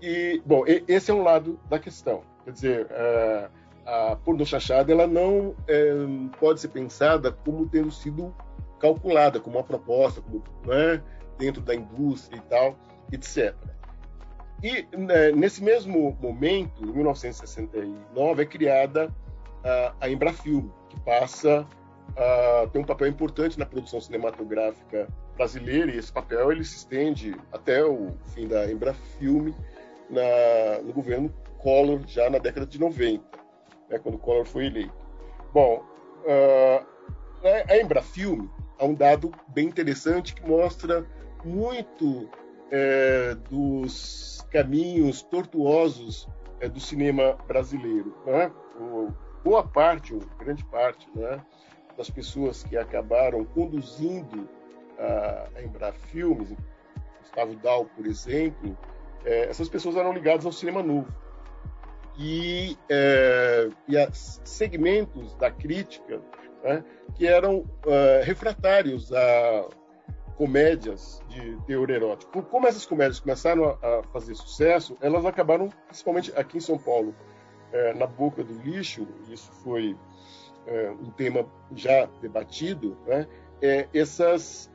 E, 0.02 0.42
bom, 0.46 0.64
esse 0.66 1.12
é 1.12 1.14
um 1.14 1.22
lado 1.22 1.60
da 1.70 1.78
questão. 1.78 2.24
Quer 2.44 2.52
dizer, 2.52 2.88
a 3.86 4.16
pornô 4.16 4.46
chanchada 4.46 4.92
ela 4.92 5.08
não 5.08 5.56
é, 5.68 5.92
pode 6.40 6.60
ser 6.62 6.70
pensada 6.70 7.32
como 7.32 7.68
tendo 7.68 7.92
sido 7.92 8.34
calculada, 8.80 9.40
como 9.40 9.58
uma 9.58 9.64
proposta, 9.64 10.22
como, 10.22 10.44
né, 10.66 11.02
dentro 11.38 11.62
da 11.62 11.76
indústria 11.76 12.38
e 12.38 12.42
tal, 12.42 12.76
etc. 13.12 13.56
E 14.64 14.86
né, 14.96 15.32
nesse 15.32 15.64
mesmo 15.64 16.18
momento, 16.22 16.84
em 16.84 16.92
1969, 16.92 18.42
é 18.42 18.46
criada 18.46 19.14
a, 19.64 19.94
a 20.02 20.10
Embrafilme, 20.10 20.72
que 20.90 21.00
passa 21.02 21.66
a 22.16 22.68
ter 22.68 22.80
um 22.80 22.84
papel 22.84 23.08
importante 23.08 23.58
na 23.58 23.66
produção 23.66 24.02
cinematográfica 24.02 25.08
brasileira, 25.36 25.92
e 25.92 25.98
esse 25.98 26.12
papel 26.12 26.52
ele 26.52 26.64
se 26.64 26.78
estende 26.78 27.36
até 27.52 27.84
o 27.84 28.12
fim 28.34 28.48
da 28.48 28.72
Embrafilme 28.72 29.56
na, 30.10 30.82
no 30.84 30.94
governo 30.94 31.34
Collor, 31.62 32.02
já 32.08 32.30
na 32.30 32.38
década 32.38 32.66
de 32.66 32.80
90. 32.80 33.24
né, 33.90 34.00
quando 34.00 34.18
Collor 34.18 34.46
foi 34.46 34.66
eleito. 34.66 34.94
Bom, 35.54 35.84
uh, 36.24 36.86
a 37.70 37.78
Embrafilme 37.78 38.50
é 38.80 38.86
um 38.86 38.94
dado 38.94 39.32
bem 39.50 39.68
interessante 39.68 40.34
que 40.34 40.48
mostra 40.48 41.06
muito 41.44 42.30
é, 42.72 43.36
dos 43.50 44.46
caminhos 44.52 45.22
tortuosos 45.24 46.28
é, 46.60 46.70
do 46.70 46.80
cinema 46.80 47.38
brasileiro. 47.48 48.16
Né? 48.26 48.52
Boa 49.44 49.68
parte, 49.68 50.14
ou 50.14 50.22
grande 50.40 50.64
parte, 50.66 51.08
né, 51.16 51.44
das 51.98 52.10
pessoas 52.10 52.64
que 52.64 52.78
acabaram 52.78 53.44
conduzindo 53.44 54.48
a, 54.98 55.62
Embrafilmes, 55.62 56.56
Gustavo 57.20 57.56
Dal, 57.56 57.86
por 57.86 58.06
exemplo, 58.06 58.78
é, 59.26 59.50
essas 59.50 59.68
pessoas 59.68 59.96
eram 59.96 60.14
ligadas 60.14 60.46
ao 60.46 60.52
cinema 60.52 60.82
novo. 60.82 61.12
E, 62.18 62.78
é, 62.90 63.70
e 63.88 63.96
segmentos 64.44 65.34
da 65.36 65.50
crítica 65.50 66.22
né, 66.64 66.84
que 67.16 67.28
eram 67.28 67.60
uh, 67.60 68.24
refratários 68.24 69.12
a 69.12 69.66
comédias 70.36 71.22
de 71.30 71.56
teor 71.68 71.90
erótico. 71.90 72.42
Como 72.44 72.68
essas 72.68 72.86
comédias 72.86 73.20
começaram 73.20 73.78
a, 73.82 74.02
fazer 74.12 74.34
sucesso, 74.36 74.98
elas 75.00 75.24
acabaram, 75.26 75.70
principalmente 75.88 76.32
aqui 76.36 76.58
em 76.58 76.62
São 76.62 76.80
Paulo, 76.80 77.14
é, 77.72 77.94
na 77.94 78.08
boca 78.08 78.44
do 78.44 78.54
lixo, 78.62 79.08
isso 79.30 79.52
foi 79.64 79.96
é, 80.66 80.90
um 80.92 81.12
tema 81.12 81.46
já 81.76 82.08
debatido, 82.22 82.98
né? 83.06 83.28
É, 83.62 83.88
essas 83.94 84.72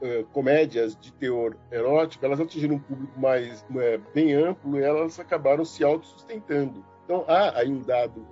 é, 0.00 0.20
é, 0.20 0.24
comédias 0.32 0.96
de 0.96 1.12
teor 1.12 1.56
erótico, 1.70 2.24
elas 2.24 2.40
atingiram 2.40 2.76
um 2.76 2.78
público 2.78 3.18
mais 3.18 3.64
é, 3.76 3.98
bem 4.14 4.34
amplo 4.34 4.78
e 4.78 4.82
elas 4.82 5.18
acabaram 5.18 5.64
se 5.64 5.84
autossustentando. 5.84 6.84
Então, 7.04 7.24
há 7.28 7.58
aí 7.58 7.70
um 7.70 7.82
dado 7.82 8.26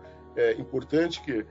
importante 0.58 1.20
que 1.20 1.44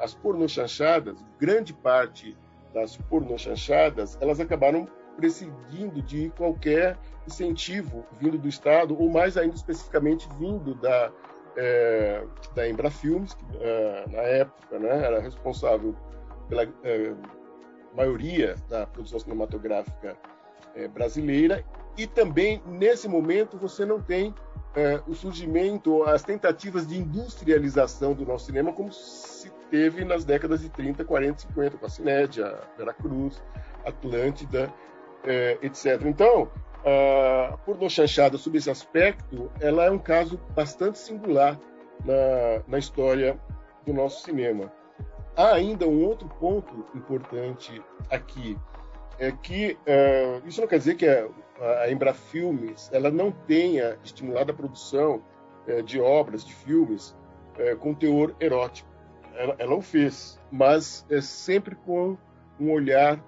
as 0.00 0.14
pornochanchadas, 0.14 1.16
grande 1.36 1.72
parte 1.72 2.36
das 2.72 2.96
pornochanchadas, 2.96 4.16
elas 4.20 4.38
acabaram 4.38 4.86
prescindindo 5.16 6.00
de 6.02 6.30
qualquer 6.36 6.96
incentivo 7.26 8.04
vindo 8.20 8.38
do 8.38 8.48
Estado, 8.48 8.96
ou 8.98 9.10
mais 9.10 9.36
ainda 9.36 9.54
especificamente 9.54 10.28
vindo 10.38 10.74
da, 10.74 11.10
é, 11.56 12.24
da 12.54 12.68
Embrafilmes, 12.68 13.34
que 13.34 13.44
é, 13.60 14.04
na 14.10 14.22
época 14.22 14.78
né, 14.78 15.04
era 15.04 15.20
responsável 15.20 15.94
pela 16.48 16.64
é, 16.82 17.14
maioria 17.94 18.56
da 18.68 18.86
produção 18.86 19.18
cinematográfica 19.18 20.16
é, 20.74 20.88
brasileira, 20.88 21.64
e 21.96 22.06
também 22.06 22.62
nesse 22.66 23.06
momento 23.06 23.58
você 23.58 23.84
não 23.84 24.00
tem 24.00 24.34
é, 24.74 25.00
o 25.06 25.14
surgimento, 25.14 26.02
as 26.04 26.22
tentativas 26.22 26.86
de 26.86 26.98
industrialização 26.98 28.14
do 28.14 28.24
nosso 28.24 28.46
cinema, 28.46 28.72
como 28.72 28.92
se 28.92 29.50
teve 29.70 30.04
nas 30.04 30.24
décadas 30.24 30.60
de 30.60 30.68
30, 30.68 31.04
40, 31.04 31.42
50, 31.42 31.76
com 31.78 31.86
a 31.86 31.88
Cinédia, 31.88 32.58
Veracruz, 32.76 33.42
Atlântida, 33.84 34.72
é, 35.24 35.58
etc. 35.62 36.02
Então, 36.06 36.50
a 36.84 37.56
pornochanchada, 37.58 38.36
sob 38.36 38.58
esse 38.58 38.70
aspecto, 38.70 39.50
ela 39.60 39.84
é 39.84 39.90
um 39.90 39.98
caso 39.98 40.40
bastante 40.54 40.98
singular 40.98 41.58
na, 42.04 42.62
na 42.66 42.78
história 42.78 43.38
do 43.86 43.92
nosso 43.92 44.22
cinema. 44.22 44.72
Há 45.36 45.54
ainda 45.54 45.86
um 45.86 46.04
outro 46.04 46.28
ponto 46.28 46.84
importante 46.94 47.82
aqui, 48.10 48.58
é 49.18 49.32
que 49.32 49.78
uh, 49.86 50.46
isso 50.46 50.60
não 50.60 50.68
quer 50.68 50.78
dizer 50.78 50.96
que 50.96 51.06
a, 51.06 51.28
a 51.82 51.90
Embrafilmes 51.90 52.90
ela 52.92 53.10
não 53.10 53.30
tenha 53.30 53.96
estimulado 54.04 54.50
a 54.50 54.54
produção 54.54 55.22
uh, 55.68 55.82
de 55.82 56.00
obras, 56.00 56.44
de 56.44 56.52
filmes 56.52 57.16
uh, 57.56 57.76
com 57.78 57.94
teor 57.94 58.34
erótico. 58.40 58.88
Ela, 59.34 59.56
ela 59.58 59.74
o 59.74 59.80
fez, 59.80 60.38
mas 60.50 61.06
é 61.08 61.20
sempre 61.20 61.74
com 61.76 62.16
um 62.60 62.70
olhar 62.70 63.22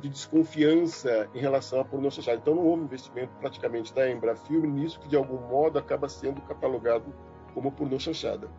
de 0.00 0.08
desconfiança 0.08 1.30
em 1.32 1.38
relação 1.38 1.78
à 1.80 1.84
pornografia. 1.84 2.34
Então 2.34 2.52
não 2.52 2.66
houve 2.66 2.82
investimento 2.82 3.32
praticamente 3.38 3.94
da 3.94 4.10
Embrafilme 4.10 4.66
nisso 4.66 4.98
que 4.98 5.06
de 5.06 5.14
algum 5.14 5.38
modo 5.46 5.78
acaba 5.78 6.08
sendo 6.08 6.40
catalogado 6.40 7.14
como 7.54 7.70
pornochanchada. 7.70 8.50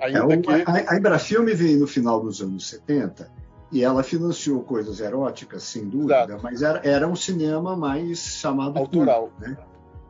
Ainda 0.00 0.34
é, 0.34 0.36
que... 0.36 0.50
A, 0.50 0.92
a 0.92 0.96
Embrafilme 0.96 1.54
veio 1.54 1.80
no 1.80 1.86
final 1.86 2.20
dos 2.20 2.40
anos 2.40 2.68
70 2.68 3.30
e 3.72 3.82
ela 3.82 4.02
financiou 4.02 4.62
coisas 4.62 5.00
eróticas, 5.00 5.62
sem 5.64 5.88
dúvida, 5.88 6.24
Exato. 6.24 6.40
mas 6.42 6.62
era, 6.62 6.80
era 6.84 7.08
um 7.08 7.16
cinema 7.16 7.76
mais 7.76 8.18
chamado 8.18 8.78
autoral, 8.78 9.28
culto, 9.28 9.40
né? 9.40 9.56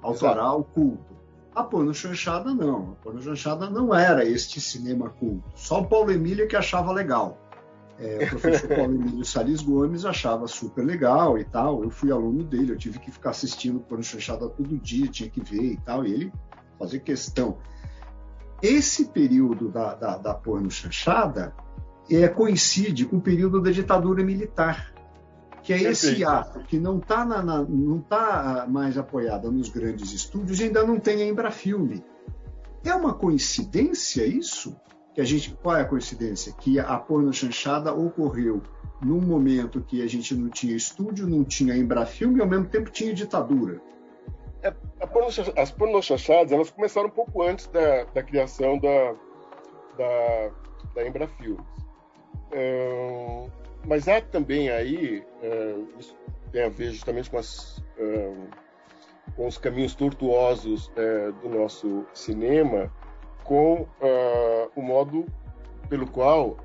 Autoral, 0.03 0.57
Exato. 0.57 0.71
culto. 0.75 1.17
A 1.55 1.63
porno 1.63 1.95
chanchada 1.95 2.53
não. 2.55 2.93
A 2.93 3.03
porno 3.03 3.23
chanchada 3.23 3.71
não 3.71 3.95
era 3.95 4.25
este 4.25 4.61
cinema 4.61 5.09
culto. 5.09 5.51
Só 5.55 5.81
o 5.81 5.87
Paulo 5.87 6.13
Emília 6.13 6.47
que 6.47 6.55
achava 6.55 6.93
legal. 6.93 7.39
É, 7.99 8.25
o 8.25 8.29
professor 8.29 8.69
Paulo 8.77 8.95
Emílio 8.95 9.25
Salles 9.25 9.63
Gomes 9.63 10.05
achava 10.05 10.47
super 10.47 10.85
legal 10.85 11.39
e 11.39 11.45
tal. 11.45 11.83
Eu 11.83 11.89
fui 11.89 12.13
aluno 12.13 12.45
dele, 12.45 12.73
eu 12.73 12.77
tive 12.77 12.99
que 12.99 13.11
ficar 13.11 13.31
assistindo 13.31 13.81
porno 13.81 14.05
chanchada 14.05 14.47
todo 14.51 14.77
dia, 14.77 15.09
tinha 15.09 15.31
que 15.31 15.41
ver 15.41 15.73
e 15.73 15.77
tal. 15.79 16.05
E 16.05 16.13
ele 16.13 16.33
fazia 16.79 17.01
questão. 17.01 17.57
Esse 18.63 19.07
período 19.07 19.69
da, 19.69 19.95
da, 19.95 20.17
da 20.17 20.35
porno 20.35 20.71
chanchada 20.71 21.55
é, 22.11 22.27
coincide 22.29 23.05
com 23.05 23.17
o 23.17 23.21
período 23.21 23.61
da 23.61 23.71
ditadura 23.71 24.25
militar, 24.25 24.95
que 25.63 25.73
é 25.73 25.83
esse 25.83 26.25
ato 26.25 26.61
que 26.61 26.79
não 26.79 26.99
está 26.99 27.25
não 27.69 28.01
tá 28.01 28.67
mais 28.69 28.97
apoiada 28.97 29.51
nos 29.51 29.69
grandes 29.69 30.13
estúdios 30.13 30.61
e 30.61 30.65
ainda 30.65 30.85
não 30.85 30.99
tem 30.99 31.23
a 31.23 31.27
Embrafilme. 31.27 32.05
É 32.85 32.95
uma 32.95 33.13
coincidência 33.13 34.25
isso? 34.25 34.77
Que 35.13 35.21
a 35.21 35.25
gente, 35.25 35.57
qual 35.61 35.77
é 35.77 35.81
a 35.81 35.85
coincidência? 35.85 36.53
Que 36.53 36.79
a 36.79 36.97
porno 36.99 37.33
chanchada 37.33 37.93
ocorreu 37.93 38.63
num 39.03 39.21
momento 39.21 39.81
que 39.81 40.03
a 40.03 40.07
gente 40.07 40.35
não 40.35 40.49
tinha 40.49 40.77
estúdio, 40.77 41.27
não 41.27 41.43
tinha 41.43 41.77
Embrafilme 41.77 42.39
e 42.39 42.43
ao 42.43 42.49
mesmo 42.49 42.67
tempo 42.67 42.91
tinha 42.91 43.13
ditadura. 43.13 43.81
É, 44.63 44.71
porno, 45.07 45.29
as 45.57 45.71
pornochanchadas 45.71 46.53
elas 46.53 46.71
começaram 46.71 47.09
um 47.09 47.13
pouco 47.13 47.43
antes 47.43 47.67
da, 47.69 48.05
da 48.05 48.23
criação 48.23 48.79
da, 48.79 49.15
da, 49.97 50.51
da 50.95 51.07
Embrafilmes. 51.07 51.65
É, 52.53 53.47
mas 53.85 54.09
há 54.09 54.21
também 54.21 54.71
aí, 54.71 55.25
é, 55.43 55.77
isso 55.99 56.17
tem 56.53 56.65
a 56.65 56.69
ver 56.69 56.91
justamente 56.91 57.31
com, 57.31 57.39
as, 57.39 57.85
é, 57.99 58.33
com 59.35 59.47
os 59.47 59.59
caminhos 59.59 59.95
tortuosos 59.95 60.91
do 61.43 61.49
nosso 61.49 62.07
cinema, 62.15 62.91
com 63.45 63.87
o 64.75 64.83
modo 64.83 65.27
pelo 65.89 66.07
qual 66.07 66.57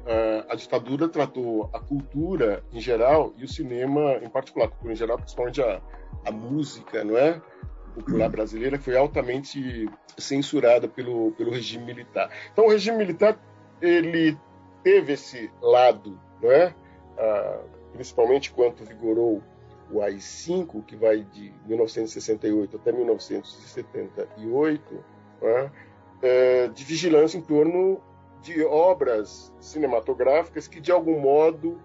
a 0.47 0.55
ditadura 0.55 1.09
tratou 1.09 1.69
a 1.73 1.79
cultura 1.79 2.63
em 2.71 2.79
geral 2.79 3.33
e 3.37 3.43
o 3.43 3.47
cinema 3.47 4.13
em 4.21 4.29
particular, 4.29 4.67
a 4.67 4.69
cultura 4.69 4.93
em 4.93 4.95
geral, 4.95 5.17
principalmente 5.17 5.61
a, 5.61 5.81
a 6.25 6.31
música, 6.31 7.03
não 7.03 7.17
é? 7.17 7.41
Popular 7.91 8.29
brasileira 8.29 8.79
foi 8.79 8.97
altamente 8.97 9.87
censurada 10.17 10.87
pelo, 10.87 11.31
pelo 11.33 11.51
regime 11.51 11.85
militar. 11.85 12.31
Então, 12.51 12.65
o 12.65 12.69
regime 12.69 12.97
militar 12.97 13.39
ele 13.81 14.37
teve 14.83 15.13
esse 15.13 15.51
lado, 15.61 16.19
não 16.41 16.51
é? 16.51 16.75
Ah, 17.17 17.61
principalmente 17.93 18.51
quando 18.51 18.83
vigorou 18.85 19.41
o 19.91 20.01
AI-5, 20.01 20.83
que 20.85 20.95
vai 20.95 21.23
de 21.23 21.51
1968 21.65 22.77
até 22.77 22.91
1978, 22.91 25.03
é? 25.41 25.71
É, 26.23 26.67
de 26.67 26.83
vigilância 26.83 27.35
em 27.37 27.41
torno 27.41 27.99
de 28.41 28.63
obras 28.63 29.51
cinematográficas 29.59 30.67
que, 30.67 30.79
de 30.79 30.91
algum 30.91 31.19
modo, 31.19 31.81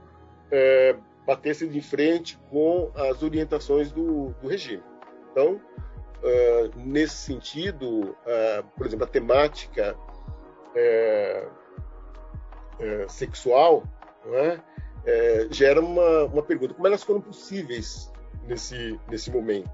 é, 0.50 0.94
batessem 1.26 1.68
de 1.68 1.80
frente 1.80 2.38
com 2.50 2.90
as 2.94 3.22
orientações 3.22 3.90
do, 3.90 4.34
do 4.40 4.48
regime. 4.48 4.82
Então, 5.32 5.58
é, 6.22 6.70
nesse 6.76 7.16
sentido, 7.16 8.16
é, 8.26 8.62
por 8.76 8.86
exemplo, 8.86 9.04
a 9.04 9.08
temática 9.08 9.96
é, 10.74 11.48
é, 12.78 13.06
sexual, 13.08 13.84
é? 14.32 14.60
É, 15.04 15.46
gera 15.50 15.80
uma, 15.80 16.24
uma 16.24 16.42
pergunta: 16.42 16.74
como 16.74 16.86
elas 16.86 17.02
foram 17.04 17.20
possíveis 17.20 18.12
nesse, 18.44 18.98
nesse 19.08 19.30
momento 19.30 19.70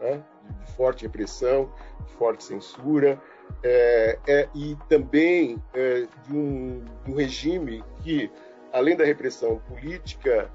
né? 0.00 0.22
de 0.60 0.72
forte 0.72 1.04
repressão, 1.04 1.72
de 2.06 2.12
forte 2.14 2.44
censura, 2.44 3.20
é, 3.62 4.18
é, 4.26 4.48
e 4.54 4.76
também 4.88 5.62
é, 5.74 6.06
de 6.26 6.32
um, 6.32 6.84
de, 7.04 7.12
um, 7.12 7.14
regime 7.14 7.84
que, 8.02 8.30
além 8.72 8.96
da 8.96 9.04
repressão 9.04 9.58
política, 9.68 10.50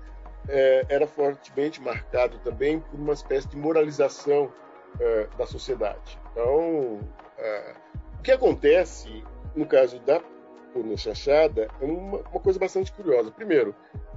é, 0.48 0.86
era 0.90 1.08
fortemente 1.08 1.82
marcado 1.82 2.38
também 2.40 2.80
por 2.80 3.00
uma 3.00 3.14
espécie 3.14 3.48
de 3.48 3.58
moralização 3.58 4.52
da 5.38 5.46
sociedade. 5.46 6.20
Então, 6.32 7.00
o 8.20 8.22
que 8.24 8.32
acontece 8.32 9.24
no 9.56 9.66
caso 9.66 10.00
da 10.00 10.22
porno 10.74 10.98
chanchada 10.98 11.70
é 11.80 11.86
uma, 11.86 12.20
uma 12.20 12.40
coisa 12.40 12.60
bastante 12.60 12.92
curiosa. 12.92 13.32
Primeiro, 13.32 13.76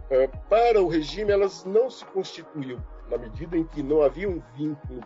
é, 0.08 0.26
para 0.48 0.80
o 0.82 0.88
regime, 0.88 1.30
elas 1.30 1.64
não 1.64 1.90
se 1.90 2.04
constituíam, 2.06 2.82
na 3.10 3.18
medida 3.18 3.56
em 3.56 3.64
que 3.64 3.82
não 3.82 4.02
havia 4.02 4.28
um 4.28 4.42
vínculo 4.54 5.00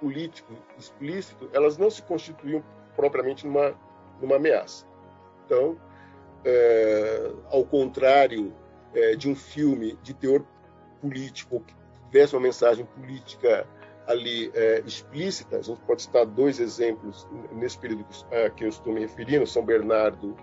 político 0.00 0.52
explícito, 0.76 1.48
elas 1.52 1.78
não 1.78 1.90
se 1.90 2.02
constituíam 2.02 2.62
propriamente 2.94 3.46
numa, 3.46 3.74
numa 4.20 4.36
ameaça. 4.36 4.86
Então, 5.46 5.76
é, 6.44 7.32
ao 7.50 7.64
contrário 7.64 8.52
é, 8.94 9.16
de 9.16 9.30
um 9.30 9.34
filme 9.34 9.98
de 10.02 10.12
teor 10.12 10.44
político, 11.00 11.60
que 11.60 11.74
tivesse 12.10 12.34
uma 12.34 12.42
mensagem 12.42 12.84
política 12.84 13.66
ali 14.06 14.50
é, 14.54 14.82
explícita, 14.86 15.58
a 15.58 15.62
gente 15.62 15.80
pode 15.82 16.02
citar 16.02 16.26
dois 16.26 16.58
exemplos 16.60 17.26
nesse 17.52 17.78
período 17.78 18.04
que, 18.04 18.24
é, 18.30 18.50
que 18.50 18.64
eu 18.64 18.68
estou 18.68 18.92
me 18.92 19.00
referindo, 19.00 19.46
São 19.46 19.64
Bernardo 19.64 20.36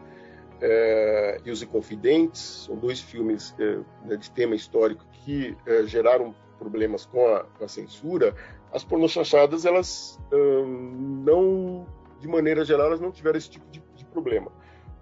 é, 0.62 1.42
e 1.44 1.52
Os 1.52 1.62
Inconfidentes, 1.62 2.66
são 2.66 2.76
dois 2.76 3.00
filmes 3.00 3.56
é, 3.60 3.80
né, 4.06 4.16
de 4.16 4.30
tema 4.32 4.56
histórico 4.56 5.06
que 5.12 5.56
é, 5.66 5.84
geraram 5.84 6.34
problemas 6.58 7.06
com 7.06 7.26
a, 7.28 7.44
com 7.44 7.64
a, 7.64 7.68
censura. 7.68 8.36
As 8.72 8.84
pornochanchadas, 8.84 9.66
elas 9.66 10.20
hum, 10.32 11.24
não, 11.26 11.86
de 12.20 12.28
maneira 12.28 12.66
geral, 12.66 12.88
elas 12.88 13.00
não 13.00 13.12
tiveram 13.12 13.38
esse 13.38 13.50
tipo 13.50 13.66
de, 13.72 13.82
de 13.96 14.06
problema. 14.06 14.52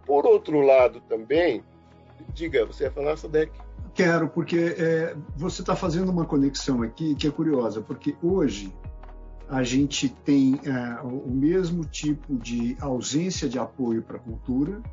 Por 0.05 0.25
outro 0.25 0.61
lado, 0.61 1.01
também, 1.01 1.63
diga, 2.33 2.65
você 2.65 2.85
ia 2.85 2.91
falar, 2.91 3.17
Sadek? 3.17 3.51
Quero, 3.97 4.29
porque 4.29 4.75
é, 4.77 5.15
você 5.35 5.63
está 5.63 5.75
fazendo 5.75 6.11
uma 6.11 6.23
conexão 6.23 6.83
aqui 6.83 7.15
que 7.15 7.25
é 7.25 7.31
curiosa, 7.31 7.81
porque 7.81 8.15
hoje 8.21 8.71
a 9.49 9.63
gente 9.63 10.07
tem 10.07 10.61
é, 10.63 11.01
o 11.01 11.31
mesmo 11.31 11.83
tipo 11.83 12.37
de 12.37 12.77
ausência 12.79 13.49
de 13.49 13.57
apoio 13.57 14.03
para 14.03 14.17
a 14.17 14.19
cultura, 14.19 14.83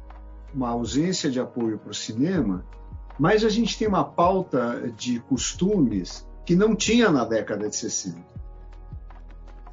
uma 0.55 0.71
ausência 0.71 1.31
de 1.31 1.39
apoio 1.39 1.77
para 1.77 1.91
o 1.91 1.95
cinema, 1.95 2.65
mas 3.19 3.45
a 3.45 3.51
gente 3.51 3.77
tem 3.77 3.87
uma 3.87 4.05
pauta 4.05 4.91
de 4.97 5.21
costumes 5.21 6.27
que 6.47 6.57
não 6.57 6.75
tinha 6.75 7.11
na 7.11 7.27
década 7.27 7.69
de 7.69 7.77
60. 7.77 8.17
Sim. 8.17 8.25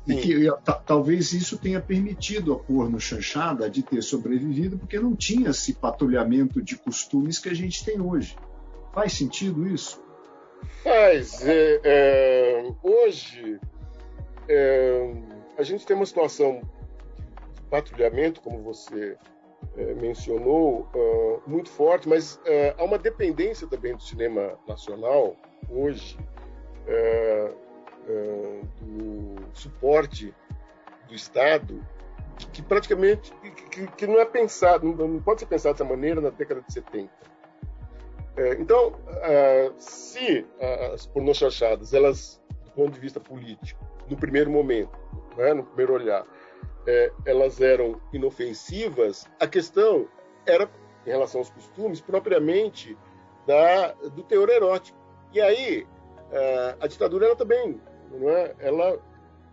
E 0.07 0.15
que 0.17 0.53
talvez 0.85 1.31
isso 1.31 1.57
tenha 1.57 1.79
permitido 1.79 2.51
a 2.51 2.59
porno 2.59 2.99
chanchada 2.99 3.69
de 3.69 3.81
ter 3.81 4.01
sobrevivido, 4.01 4.77
porque 4.77 4.99
não 4.99 5.15
tinha 5.15 5.51
esse 5.51 5.71
patrulhamento 5.71 6.61
de 6.61 6.75
costumes 6.75 7.39
que 7.39 7.47
a 7.47 7.53
gente 7.53 7.85
tem 7.85 8.01
hoje. 8.01 8.35
Faz 8.93 9.13
sentido 9.13 9.67
isso? 9.67 10.03
Faz. 10.83 11.47
É, 11.47 11.81
é, 11.83 12.73
hoje, 12.83 13.59
é, 14.47 15.13
a 15.57 15.63
gente 15.63 15.85
tem 15.85 15.95
uma 15.95 16.05
situação 16.05 16.61
de 17.55 17.61
patrulhamento, 17.63 18.41
como 18.41 18.61
você 18.61 19.17
é, 19.77 19.93
mencionou, 19.93 20.87
uh, 20.93 21.41
muito 21.47 21.69
forte, 21.69 22.09
mas 22.09 22.35
uh, 22.35 22.75
há 22.77 22.83
uma 22.83 22.97
dependência 22.97 23.67
também 23.67 23.95
do 23.95 24.01
cinema 24.01 24.57
nacional 24.67 25.35
hoje 25.69 26.17
do 28.81 29.37
suporte 29.53 30.33
do 31.07 31.13
Estado 31.13 31.79
que, 32.51 32.61
praticamente 32.61 33.31
que, 33.69 33.87
que, 33.87 34.07
não 34.07 34.19
é 34.19 34.25
pensado, 34.25 34.93
não, 34.93 35.21
pode 35.21 35.41
ser 35.41 35.45
pensado 35.45 35.75
dessa 35.75 35.85
maneira 35.85 36.19
na 36.19 36.29
década 36.29 36.61
de 36.61 36.73
70. 36.73 37.09
Então, 38.37 38.93
se 39.77 40.45
as 40.93 41.05
pornochanchadas, 41.05 41.93
elas, 41.93 42.41
do 42.65 42.71
ponto 42.71 42.93
de 42.93 42.99
vista 42.99 43.19
político, 43.19 43.83
no 44.09 44.17
primeiro 44.17 44.49
momento, 44.49 44.97
né, 45.37 45.53
no 45.53 45.63
primeiro 45.63 45.93
olhar, 45.93 46.25
é, 46.85 47.11
elas 47.25 47.61
eram 47.61 47.99
inofensivas, 48.11 49.27
a 49.39 49.47
questão 49.47 50.07
era, 50.45 50.69
em 51.05 51.09
relação 51.09 51.41
aos 51.41 51.49
costumes, 51.49 52.01
propriamente 52.01 52.97
da, 53.45 53.93
do 53.93 54.23
teor 54.23 54.49
erótico. 54.49 54.97
E 55.33 55.39
aí, 55.39 55.87
é, 56.31 56.75
a 56.79 56.87
ditadura 56.87 57.27
ela 57.27 57.35
também, 57.35 57.79
não 58.11 58.29
é? 58.29 58.53
ela 58.59 58.99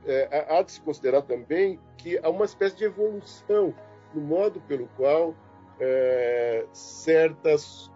é, 0.07 0.47
há 0.49 0.63
de 0.63 0.73
se 0.73 0.81
considerar 0.81 1.23
também 1.23 1.79
que 1.97 2.19
há 2.23 2.29
uma 2.29 2.45
espécie 2.45 2.77
de 2.77 2.85
evolução 2.85 3.75
no 4.15 4.21
modo 4.21 4.61
pelo 4.63 4.89
qual 4.97 5.35
é, 5.81 6.65
certas 6.73 7.91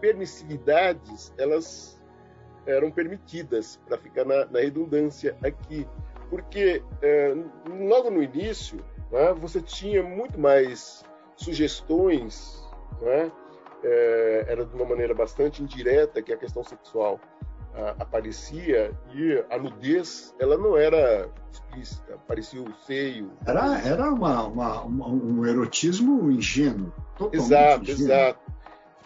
permissividades 0.00 1.32
elas 1.38 2.00
eram 2.66 2.90
permitidas, 2.90 3.80
para 3.86 3.96
ficar 3.98 4.24
na, 4.24 4.44
na 4.46 4.60
redundância 4.60 5.36
aqui 5.42 5.86
porque 6.30 6.82
é, 7.02 7.34
logo 7.68 8.10
no 8.10 8.22
início 8.22 8.78
né, 9.10 9.34
você 9.34 9.60
tinha 9.60 10.02
muito 10.02 10.38
mais 10.38 11.04
sugestões, 11.36 12.62
né, 13.00 13.30
é, 13.82 14.44
era 14.48 14.64
de 14.64 14.74
uma 14.74 14.84
maneira 14.84 15.12
bastante 15.12 15.62
indireta 15.62 16.22
que 16.22 16.32
a 16.32 16.36
questão 16.36 16.62
sexual 16.62 17.18
a, 17.74 18.02
aparecia 18.02 18.92
e 19.12 19.44
a 19.50 19.58
nudez 19.58 20.34
ela 20.38 20.56
não 20.56 20.76
era 20.76 21.28
explícita, 21.50 22.14
aparecia 22.14 22.62
o 22.62 22.72
seio. 22.86 23.32
Era, 23.44 23.80
era 23.80 24.12
uma, 24.12 24.44
uma, 24.46 24.82
uma 24.82 25.08
um 25.08 25.44
erotismo 25.44 26.30
ingênuo. 26.30 26.92
Exato, 27.32 27.82
ingênuo. 27.82 28.02
exato. 28.02 28.49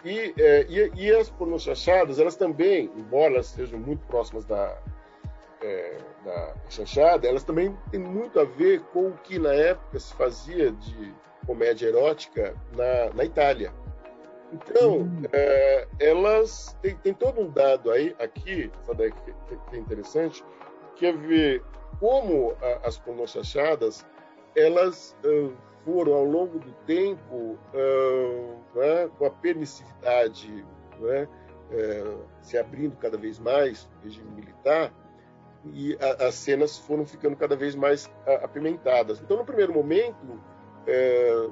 E, 0.05 0.35
é, 0.39 0.65
e, 0.69 0.91
e, 0.95 1.15
as 1.15 1.31
pornochachadas, 1.31 2.19
elas 2.19 2.35
também, 2.35 2.91
embora 2.95 3.33
elas 3.33 3.47
sejam 3.47 3.79
muito 3.79 4.05
próximas 4.05 4.45
da, 4.45 4.77
é, 5.63 5.97
da 6.23 6.53
chanchada, 6.69 7.27
elas 7.27 7.43
também 7.43 7.75
têm 7.89 7.99
muito 7.99 8.39
a 8.39 8.43
ver 8.43 8.81
com 8.93 9.07
o 9.07 9.17
que 9.17 9.39
na 9.39 9.51
época 9.51 9.99
se 9.99 10.13
fazia 10.13 10.71
de 10.71 11.11
comédia 11.47 11.87
erótica 11.87 12.55
na, 12.73 13.11
na 13.15 13.25
Itália. 13.25 13.73
Então, 14.53 14.99
hum. 14.99 15.23
é, 15.33 15.87
elas 15.99 16.77
têm, 16.83 16.95
tem 16.97 17.13
todo 17.13 17.41
um 17.41 17.49
dado 17.49 17.89
aí, 17.89 18.15
aqui, 18.19 18.71
Sadek, 18.83 19.15
que, 19.23 19.33
que 19.71 19.75
é 19.75 19.79
interessante, 19.79 20.45
que 20.95 21.07
é 21.07 21.13
ver 21.13 21.63
como 21.99 22.55
a, 22.61 22.87
as 22.87 22.99
pornochanchadas, 22.99 24.05
elas 24.55 25.15
uh, 25.25 25.51
foram, 25.85 26.13
ao 26.13 26.25
longo 26.25 26.59
do 26.59 26.71
tempo, 26.85 27.57
uh, 27.73 28.59
né, 28.73 29.09
com 29.17 29.25
a 29.25 29.29
permissividade 29.29 30.65
né, 30.99 31.27
uh, 31.71 32.19
se 32.41 32.57
abrindo 32.57 32.97
cada 32.97 33.17
vez 33.17 33.39
mais, 33.39 33.87
o 33.99 34.03
regime 34.03 34.31
militar, 34.31 34.91
e 35.73 35.95
a, 36.01 36.25
as 36.27 36.35
cenas 36.35 36.77
foram 36.77 37.05
ficando 37.05 37.35
cada 37.35 37.55
vez 37.55 37.75
mais 37.75 38.09
apimentadas. 38.43 39.21
Então, 39.21 39.37
no 39.37 39.45
primeiro 39.45 39.73
momento, 39.73 40.39
é, 40.87 41.49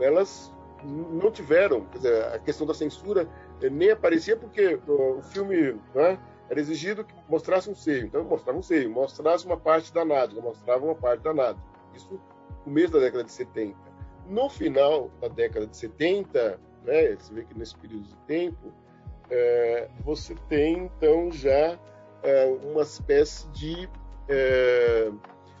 elas 0.00 0.52
não 0.84 1.30
tiveram, 1.30 1.86
dizer, 1.92 2.24
a 2.26 2.38
questão 2.38 2.66
da 2.66 2.74
censura 2.74 3.28
é, 3.60 3.70
nem 3.70 3.90
aparecia 3.90 4.36
porque 4.36 4.80
o 4.88 5.22
filme 5.22 5.78
né, 5.94 6.18
era 6.48 6.60
exigido 6.60 7.04
que 7.04 7.14
mostrasse 7.28 7.70
um 7.70 7.74
seio, 7.74 8.06
então 8.06 8.24
mostrava 8.24 8.58
um 8.58 8.62
seio, 8.62 8.90
mostrasse 8.90 9.46
uma 9.46 9.56
parte 9.56 9.92
da 9.92 10.04
nádega, 10.04 10.40
mostrava 10.40 10.84
uma 10.84 10.94
parte 10.94 11.22
da 11.22 11.32
nádega. 11.32 11.64
Isso 11.94 12.08
no 12.10 12.20
começo 12.64 12.92
da 12.92 13.00
década 13.00 13.24
de 13.24 13.32
70. 13.32 13.76
No 14.28 14.48
final 14.48 15.10
da 15.20 15.28
década 15.28 15.66
de 15.66 15.76
70, 15.76 16.60
né, 16.84 17.16
você 17.16 17.34
vê 17.34 17.44
que 17.44 17.58
nesse 17.58 17.76
período 17.76 18.04
de 18.04 18.16
tempo, 18.26 18.72
é, 19.30 19.88
você 20.04 20.34
tem 20.48 20.84
então 20.84 21.30
já 21.30 21.78
é, 22.22 22.46
uma 22.62 22.82
espécie 22.82 23.48
de 23.48 23.88
é, 24.28 25.10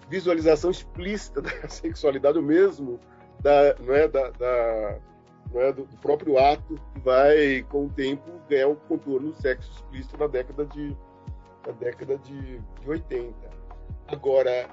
visualização 0.08 0.70
explícita 0.70 1.42
da 1.42 1.50
sexualidade, 1.68 2.38
ou 2.38 2.44
mesmo 2.44 3.00
da, 3.40 3.74
não 3.80 3.94
é, 3.94 4.08
da, 4.08 4.30
da 4.30 4.98
não 5.52 5.60
é, 5.60 5.72
do, 5.72 5.84
do, 5.84 5.96
próprio 5.98 6.38
ato 6.38 6.74
que 6.94 7.00
vai, 7.00 7.62
com 7.68 7.86
o 7.86 7.90
tempo, 7.90 8.30
ganhar 8.48 8.68
o 8.68 8.76
contorno 8.76 9.32
do 9.32 9.34
sexo 9.40 9.70
explícito 9.72 10.16
na 10.18 10.26
década 10.26 10.64
de, 10.66 10.96
na 11.66 11.72
década 11.72 12.16
de, 12.18 12.58
de 12.58 12.90
80. 12.90 13.34
Agora, 14.08 14.68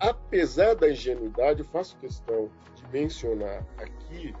apesar 0.00 0.74
da 0.74 0.90
ingenuidade, 0.90 1.60
eu 1.60 1.66
faço 1.66 1.96
questão 1.98 2.50
de 2.74 2.86
mencionar 2.92 3.64
aqui 3.78 4.34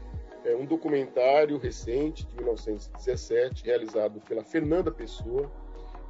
é, 0.44 0.54
um 0.54 0.64
documentário 0.64 1.58
recente, 1.58 2.24
de 2.26 2.36
1917, 2.36 3.64
realizado 3.64 4.20
pela 4.20 4.44
Fernanda 4.44 4.90
Pessoa, 4.90 5.50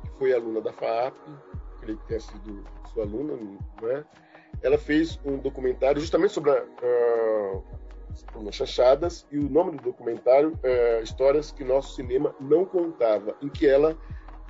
que 0.03 0.11
foi 0.19 0.33
aluna 0.35 0.61
da 0.61 0.73
FAAP, 0.73 1.17
creio 1.81 1.99
que 1.99 2.07
tenha 2.07 2.21
sido 2.21 2.65
sua 2.93 3.05
aluna, 3.05 3.35
não 3.81 3.91
é? 3.91 4.05
Ela 4.63 4.79
fez 4.79 5.19
um 5.25 5.39
documentário 5.39 6.01
justamente 6.01 6.33
sobre 6.33 6.51
a, 6.51 6.63
uh, 6.63 8.53
chanchadas 8.53 9.27
e 9.31 9.39
o 9.39 9.49
nome 9.49 9.73
do 9.73 9.83
documentário 9.83 10.59
é 10.63 11.03
Histórias 11.03 11.53
que 11.53 11.65
Nosso 11.65 11.95
Cinema 11.95 12.35
Não 12.41 12.65
Contava, 12.65 13.37
em 13.43 13.49
que 13.49 13.67
ela, 13.67 13.97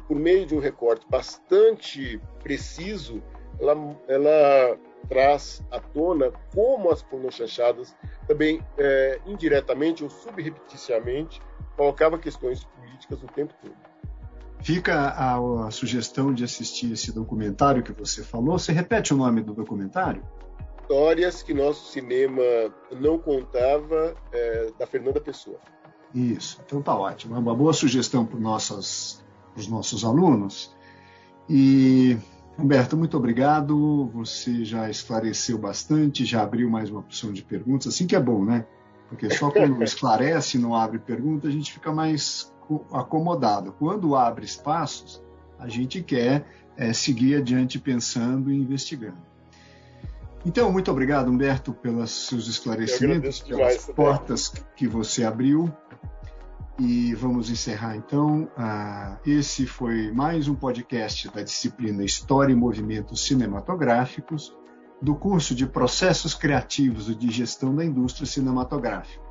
por 0.06 0.16
meio 0.16 0.46
de 0.46 0.54
um 0.54 0.60
recorte 0.60 1.06
bastante 1.08 2.20
preciso, 2.42 3.22
ela, 3.60 3.96
ela 4.08 4.78
traz 5.08 5.62
à 5.70 5.78
tona 5.80 6.32
como 6.54 6.90
as 6.90 7.02
pornochanchadas 7.02 7.94
também, 8.26 8.60
é, 8.76 9.20
indiretamente 9.26 10.02
ou 10.02 10.10
subrepeticiamente, 10.10 11.40
colocava 11.76 12.18
questões 12.18 12.64
políticas 12.64 13.22
o 13.22 13.26
tempo 13.26 13.54
todo. 13.62 13.74
Fica 14.60 14.94
a, 14.94 15.66
a, 15.66 15.70
sugestão 15.70 16.32
de 16.32 16.42
assistir 16.42 16.92
esse 16.92 17.12
documentário 17.12 17.82
que 17.82 17.92
você 17.92 18.22
falou. 18.22 18.58
Você 18.58 18.72
repete 18.72 19.14
o 19.14 19.16
nome 19.16 19.42
do 19.42 19.52
documentário? 19.52 20.22
Histórias 20.80 21.42
que 21.42 21.52
nosso 21.52 21.92
cinema 21.92 22.42
não 22.90 23.18
contava, 23.18 24.16
é, 24.32 24.72
da 24.78 24.86
Fernanda 24.86 25.20
Pessoa. 25.20 25.58
Isso, 26.14 26.60
então 26.64 26.80
tá 26.80 26.96
ótimo. 26.96 27.36
É 27.36 27.38
uma 27.38 27.54
boa 27.54 27.72
sugestão 27.72 28.24
para 28.24 28.38
os 28.38 29.68
nossos 29.68 30.04
alunos. 30.04 30.74
E 31.48 32.16
Humberto, 32.58 32.96
muito 32.96 33.16
obrigado. 33.16 34.06
Você 34.14 34.64
já 34.64 34.88
esclareceu 34.88 35.58
bastante, 35.58 36.24
já 36.24 36.42
abriu 36.42 36.70
mais 36.70 36.90
uma 36.90 37.00
opção 37.00 37.32
de 37.32 37.42
perguntas, 37.42 37.88
assim 37.88 38.06
que 38.06 38.16
é 38.16 38.20
bom, 38.20 38.44
né? 38.44 38.66
Porque 39.08 39.28
só 39.30 39.50
quando 39.50 39.82
esclarece, 39.84 40.58
não 40.58 40.74
abre 40.74 40.98
pergunta, 40.98 41.48
a 41.48 41.50
gente 41.50 41.72
fica 41.72 41.92
mais 41.92 42.52
acomodado. 42.92 43.72
Quando 43.78 44.16
abre 44.16 44.44
espaços, 44.44 45.22
a 45.58 45.68
gente 45.68 46.02
quer 46.02 46.46
é, 46.76 46.92
seguir 46.92 47.36
adiante 47.36 47.78
pensando 47.78 48.50
e 48.50 48.56
investigando. 48.56 49.18
Então, 50.44 50.70
muito 50.70 50.90
obrigado, 50.90 51.28
Humberto, 51.28 51.72
pelos 51.72 52.28
seus 52.28 52.46
esclarecimentos, 52.46 53.40
pelas 53.40 53.86
portas 53.86 54.52
que 54.76 54.86
você 54.86 55.24
abriu. 55.24 55.72
E 56.78 57.14
vamos 57.14 57.48
encerrar 57.48 57.96
então. 57.96 58.50
Ah, 58.54 59.16
esse 59.24 59.66
foi 59.66 60.12
mais 60.12 60.46
um 60.46 60.54
podcast 60.54 61.30
da 61.30 61.42
disciplina 61.42 62.04
História 62.04 62.52
e 62.52 62.56
Movimentos 62.56 63.24
Cinematográficos, 63.24 64.54
do 65.00 65.14
curso 65.14 65.54
de 65.54 65.66
Processos 65.66 66.34
Criativos 66.34 67.08
e 67.08 67.14
de 67.14 67.30
Gestão 67.30 67.74
da 67.74 67.82
Indústria 67.82 68.26
Cinematográfica. 68.26 69.24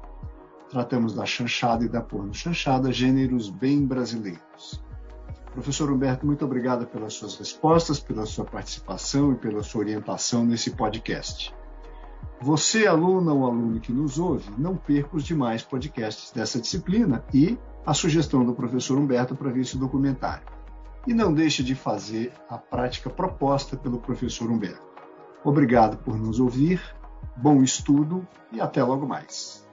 Tratamos 0.71 1.13
da 1.13 1.23
chanchada 1.23 1.85
e 1.85 1.87
da 1.89 2.01
porno-chanchada, 2.01 2.91
gêneros 2.91 3.51
bem 3.51 3.85
brasileiros. 3.85 4.83
Professor 5.53 5.91
Humberto, 5.91 6.25
muito 6.25 6.43
obrigado 6.43 6.87
pelas 6.87 7.13
suas 7.13 7.37
respostas, 7.37 7.99
pela 7.99 8.25
sua 8.25 8.43
participação 8.43 9.31
e 9.33 9.35
pela 9.35 9.61
sua 9.61 9.81
orientação 9.81 10.43
nesse 10.43 10.71
podcast. 10.71 11.53
Você, 12.45 12.85
aluna 12.85 13.33
ou 13.33 13.43
aluno 13.43 13.79
que 13.79 13.91
nos 13.91 14.19
ouve, 14.19 14.47
não 14.55 14.77
perca 14.77 15.17
os 15.17 15.23
demais 15.23 15.63
podcasts 15.63 16.31
dessa 16.31 16.61
disciplina 16.61 17.25
e 17.33 17.57
a 17.83 17.91
sugestão 17.91 18.45
do 18.45 18.53
professor 18.53 18.99
Humberto 18.99 19.35
para 19.35 19.49
ver 19.49 19.61
esse 19.61 19.75
documentário. 19.79 20.45
E 21.07 21.13
não 21.15 21.33
deixe 21.33 21.63
de 21.63 21.73
fazer 21.73 22.31
a 22.47 22.55
prática 22.55 23.09
proposta 23.09 23.75
pelo 23.75 23.97
professor 23.97 24.51
Humberto. 24.51 24.85
Obrigado 25.43 25.97
por 25.97 26.19
nos 26.19 26.39
ouvir, 26.39 26.79
bom 27.35 27.63
estudo 27.63 28.27
e 28.51 28.61
até 28.61 28.83
logo 28.83 29.07
mais. 29.07 29.67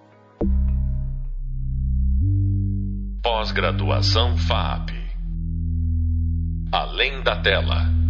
Pós-graduação 3.23 4.35
FAP 4.39 4.93
Além 6.73 7.23
da 7.23 7.37
tela. 7.43 8.02